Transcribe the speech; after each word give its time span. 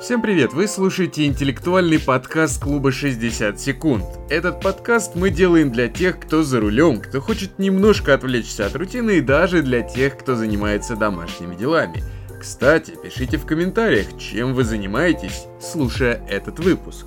Всем 0.00 0.22
привет! 0.22 0.52
Вы 0.52 0.68
слушаете 0.68 1.26
интеллектуальный 1.26 1.98
подкаст 1.98 2.62
клуба 2.62 2.92
60 2.92 3.58
секунд. 3.58 4.04
Этот 4.30 4.60
подкаст 4.60 5.16
мы 5.16 5.30
делаем 5.30 5.72
для 5.72 5.88
тех, 5.88 6.20
кто 6.20 6.44
за 6.44 6.60
рулем, 6.60 7.00
кто 7.00 7.20
хочет 7.20 7.58
немножко 7.58 8.14
отвлечься 8.14 8.66
от 8.66 8.76
рутины 8.76 9.18
и 9.18 9.20
даже 9.20 9.60
для 9.60 9.82
тех, 9.82 10.16
кто 10.16 10.36
занимается 10.36 10.94
домашними 10.94 11.56
делами. 11.56 12.04
Кстати, 12.40 12.94
пишите 13.02 13.38
в 13.38 13.44
комментариях, 13.44 14.16
чем 14.18 14.54
вы 14.54 14.62
занимаетесь, 14.62 15.46
слушая 15.60 16.24
этот 16.28 16.60
выпуск. 16.60 17.06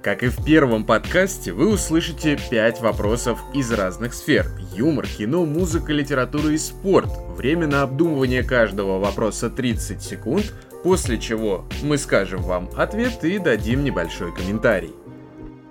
Как 0.00 0.22
и 0.22 0.28
в 0.28 0.44
первом 0.44 0.84
подкасте, 0.84 1.52
вы 1.52 1.68
услышите 1.72 2.38
5 2.50 2.82
вопросов 2.82 3.40
из 3.52 3.72
разных 3.72 4.14
сфер. 4.14 4.46
Юмор, 4.76 5.08
кино, 5.08 5.44
музыка, 5.44 5.92
литература 5.92 6.50
и 6.50 6.58
спорт. 6.58 7.10
Время 7.36 7.66
на 7.66 7.82
обдумывание 7.82 8.44
каждого 8.44 9.00
вопроса 9.00 9.50
30 9.50 10.00
секунд, 10.00 10.52
после 10.84 11.18
чего 11.18 11.64
мы 11.82 11.96
скажем 11.96 12.42
вам 12.42 12.68
ответ 12.76 13.24
и 13.24 13.38
дадим 13.38 13.82
небольшой 13.82 14.32
комментарий. 14.32 14.92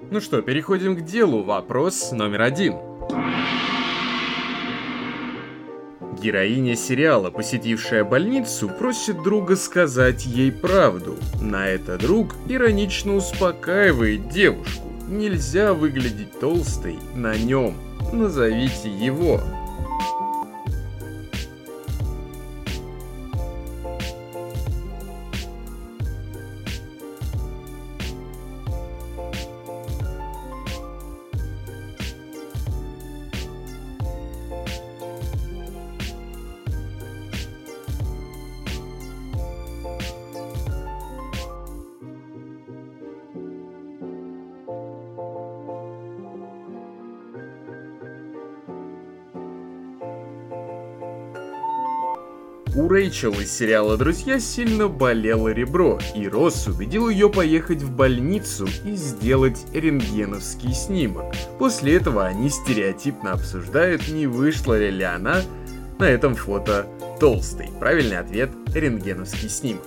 Ну 0.10 0.20
что, 0.20 0.42
переходим 0.42 0.98
к 0.98 1.02
делу. 1.02 1.44
Вопрос 1.44 2.12
номер 2.12 2.42
один. 2.42 2.76
Героиня 6.20 6.76
сериала, 6.76 7.30
посетившая 7.30 8.04
больницу, 8.04 8.70
просит 8.70 9.22
друга 9.22 9.56
сказать 9.56 10.26
ей 10.26 10.52
правду. 10.52 11.18
На 11.40 11.68
это 11.68 11.98
друг 11.98 12.36
иронично 12.48 13.16
успокаивает 13.16 14.30
девушку. 14.30 14.88
Нельзя 15.08 15.74
выглядеть 15.74 16.40
толстой 16.40 16.98
на 17.14 17.36
нем. 17.36 17.76
Назовите 18.12 18.90
его. 18.90 19.42
У 52.76 52.88
Рэйчел 52.88 53.34
из 53.34 53.56
сериала 53.56 53.98
«Друзья» 53.98 54.40
сильно 54.40 54.88
болело 54.88 55.50
ребро, 55.50 56.00
и 56.16 56.28
Росс 56.28 56.66
убедил 56.66 57.08
ее 57.08 57.30
поехать 57.30 57.84
в 57.84 57.96
больницу 57.96 58.68
и 58.84 58.96
сделать 58.96 59.64
рентгеновский 59.74 60.74
снимок. 60.74 61.36
После 61.60 61.98
этого 61.98 62.26
они 62.26 62.50
стереотипно 62.50 63.34
обсуждают, 63.34 64.08
не 64.08 64.26
вышла 64.26 64.80
ли 64.80 65.04
она 65.04 65.44
на 66.00 66.06
этом 66.06 66.34
фото 66.34 66.88
толстой. 67.20 67.70
Правильный 67.80 68.18
ответ– 68.18 68.50
рентгеновский 68.74 69.50
снимок. 69.50 69.86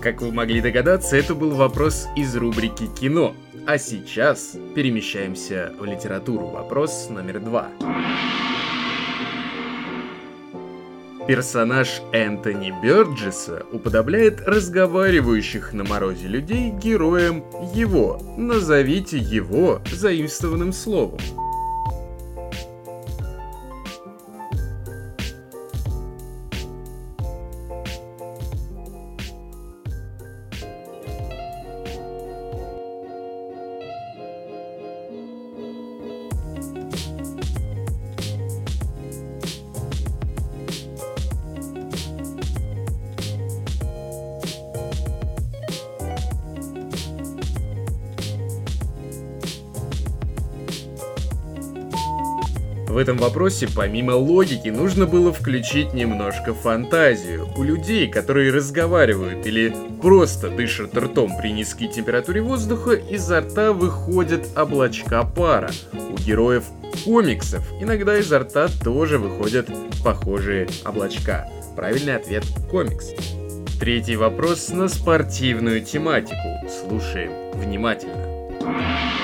Как 0.00 0.22
вы 0.22 0.32
могли 0.32 0.62
догадаться, 0.62 1.14
это 1.14 1.34
был 1.34 1.50
вопрос 1.50 2.06
из 2.16 2.34
рубрики 2.34 2.86
«Кино». 2.98 3.34
А 3.66 3.76
сейчас 3.76 4.56
перемещаемся 4.74 5.74
в 5.78 5.84
литературу. 5.84 6.46
Вопрос 6.46 7.08
номер 7.10 7.40
два. 7.40 7.68
Персонаж 11.26 12.02
Энтони 12.12 12.74
Бёрджеса 12.82 13.62
уподобляет 13.70 14.40
разговаривающих 14.40 15.72
на 15.72 15.84
морозе 15.84 16.26
людей 16.26 16.70
героям 16.70 17.44
его. 17.72 18.20
Назовите 18.36 19.18
его 19.18 19.80
заимствованным 19.92 20.72
словом. 20.72 21.20
В 52.92 52.98
этом 52.98 53.16
вопросе, 53.16 53.68
помимо 53.74 54.10
логики, 54.10 54.68
нужно 54.68 55.06
было 55.06 55.32
включить 55.32 55.94
немножко 55.94 56.52
фантазию. 56.52 57.48
У 57.56 57.62
людей, 57.62 58.06
которые 58.06 58.52
разговаривают 58.52 59.46
или 59.46 59.74
просто 60.02 60.50
дышат 60.50 60.94
ртом 60.94 61.34
при 61.40 61.52
низкой 61.52 61.86
температуре 61.86 62.42
воздуха, 62.42 62.92
изо 62.92 63.40
рта 63.40 63.72
выходят 63.72 64.46
облачка 64.54 65.24
пара. 65.24 65.70
У 65.94 66.18
героев 66.18 66.64
комиксов 67.06 67.66
иногда 67.80 68.18
изо 68.18 68.40
рта 68.40 68.68
тоже 68.84 69.16
выходят 69.16 69.70
похожие 70.04 70.68
облачка. 70.84 71.48
Правильный 71.74 72.16
ответ– 72.16 72.44
комикс. 72.70 73.06
Третий 73.80 74.16
вопрос 74.16 74.68
на 74.68 74.88
спортивную 74.88 75.80
тематику. 75.80 76.68
Слушаем 76.68 77.32
внимательно. 77.54 79.21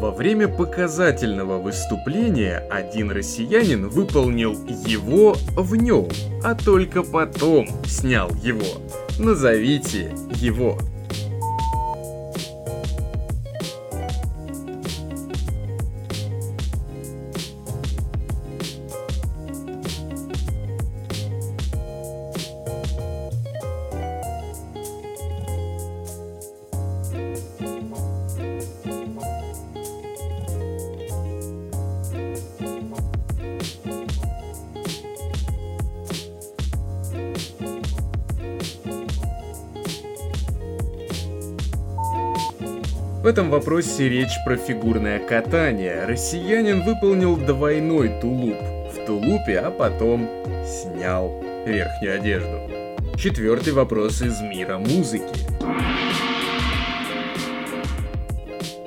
Во 0.00 0.10
время 0.10 0.48
показательного 0.48 1.58
выступления 1.58 2.58
один 2.70 3.10
россиянин 3.10 3.88
выполнил 3.88 4.52
его 4.86 5.34
в 5.56 5.76
нем, 5.76 6.08
а 6.42 6.54
только 6.54 7.02
потом 7.02 7.68
снял 7.86 8.28
его. 8.42 8.82
Назовите 9.18 10.12
его. 10.34 10.78
В 43.24 43.26
этом 43.26 43.48
вопросе 43.48 44.06
речь 44.10 44.34
про 44.44 44.58
фигурное 44.58 45.18
катание. 45.18 46.04
Россиянин 46.04 46.82
выполнил 46.82 47.38
двойной 47.38 48.20
тулуп 48.20 48.58
в 48.92 49.06
тулупе, 49.06 49.60
а 49.60 49.70
потом 49.70 50.28
снял 50.62 51.42
верхнюю 51.64 52.16
одежду. 52.16 52.60
Четвертый 53.16 53.72
вопрос 53.72 54.20
из 54.20 54.42
мира 54.42 54.76
музыки. 54.76 55.40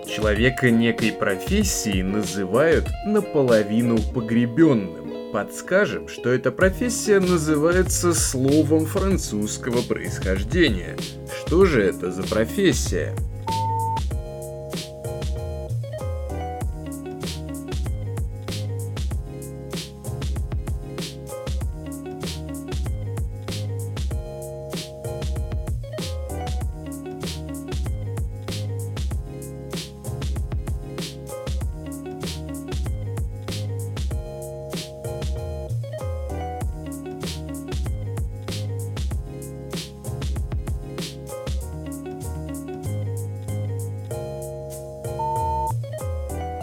Человека 0.07 0.69
некой 0.69 1.13
профессии 1.13 2.03
называют 2.03 2.87
наполовину 3.07 3.97
погребенным. 4.13 5.31
Подскажем, 5.33 6.07
что 6.07 6.29
эта 6.29 6.51
профессия 6.51 7.19
называется 7.19 8.13
словом 8.13 8.85
французского 8.85 9.81
происхождения. 9.81 10.95
Что 11.43 11.65
же 11.65 11.81
это 11.81 12.11
за 12.11 12.21
профессия? 12.21 13.15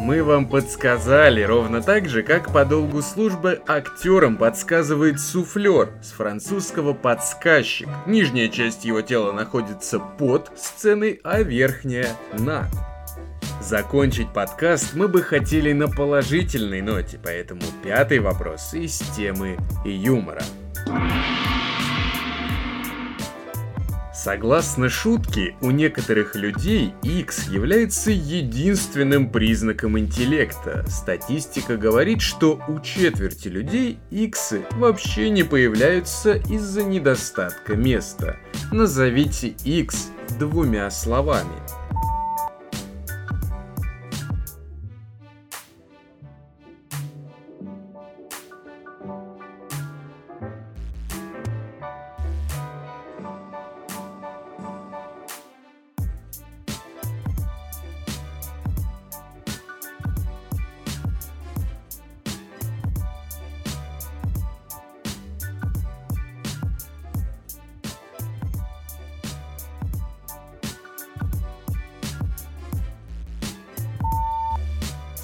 Мы 0.05 0.23
вам 0.23 0.47
подсказали 0.47 1.41
ровно 1.41 1.81
так 1.81 2.11
же, 2.11 2.23
как 2.23 2.53
по 2.53 2.67
долгу 2.67 3.01
службы 3.01 3.62
актерам 3.67 4.37
подсказывает 4.37 5.19
суфлер 5.19 5.95
с 6.03 6.12
французского 6.12 6.93
подсказчик. 6.93 7.89
Нижняя 8.05 8.51
часть 8.51 8.85
его 8.85 9.01
тела 9.01 9.33
находится 9.33 9.99
под 9.99 10.53
сценой, 10.59 11.21
а 11.25 11.41
верхняя 11.41 12.11
над. 12.39 12.67
Закончить 13.62 14.31
подкаст 14.31 14.93
мы 14.93 15.09
бы 15.09 15.23
хотели 15.23 15.73
на 15.73 15.89
положительной 15.89 16.83
ноте, 16.83 17.19
поэтому 17.25 17.62
пятый 17.83 18.19
вопрос 18.19 18.75
из 18.75 18.99
темы 19.17 19.56
юмора. 19.87 20.43
Согласно 24.25 24.88
шутке, 24.88 25.55
у 25.61 25.71
некоторых 25.71 26.35
людей 26.35 26.94
X 27.03 27.49
является 27.49 28.11
единственным 28.11 29.29
признаком 29.29 29.99
интеллекта. 29.99 30.82
Статистика 30.88 31.76
говорит, 31.76 32.23
что 32.23 32.59
у 32.67 32.81
четверти 32.81 33.49
людей 33.49 33.99
X 34.11 34.55
вообще 34.71 35.29
не 35.29 35.43
появляются 35.43 36.37
из-за 36.49 36.85
недостатка 36.85 37.76
места. 37.76 38.38
Назовите 38.73 39.49
X 39.62 40.09
двумя 40.38 40.91
словами. 40.91 41.84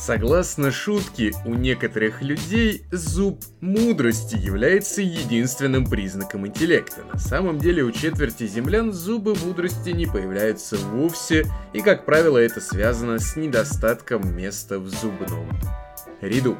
Согласно 0.00 0.70
шутке, 0.70 1.32
у 1.44 1.52
некоторых 1.52 2.22
людей 2.22 2.84
зуб 2.90 3.44
мудрости 3.60 4.34
является 4.34 5.02
единственным 5.02 5.84
признаком 5.84 6.46
интеллекта. 6.46 7.02
На 7.12 7.18
самом 7.18 7.58
деле 7.58 7.82
у 7.82 7.92
четверти 7.92 8.46
землян 8.46 8.94
зубы 8.94 9.34
мудрости 9.34 9.90
не 9.90 10.06
появляются 10.06 10.78
вовсе, 10.78 11.44
и 11.74 11.82
как 11.82 12.06
правило 12.06 12.38
это 12.38 12.62
связано 12.62 13.18
с 13.18 13.36
недостатком 13.36 14.34
места 14.34 14.78
в 14.78 14.88
зубном 14.88 15.46
ряду. 16.22 16.56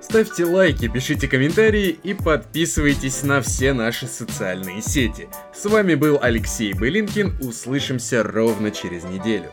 Ставьте 0.00 0.44
лайки, 0.44 0.86
пишите 0.86 1.26
комментарии 1.26 1.88
и 1.88 2.14
подписывайтесь 2.14 3.24
на 3.24 3.40
все 3.40 3.72
наши 3.72 4.06
социальные 4.06 4.80
сети. 4.80 5.28
С 5.52 5.64
вами 5.64 5.96
был 5.96 6.20
Алексей 6.22 6.72
Былинкин, 6.72 7.38
услышимся 7.40 8.22
ровно 8.22 8.70
через 8.70 9.02
неделю. 9.02 9.50